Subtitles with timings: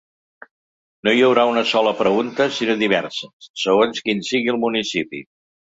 [1.07, 5.29] No hi haurà una sola pregunta sinó diverses, segons quin sigui el municipi.